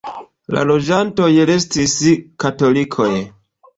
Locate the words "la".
0.55-0.61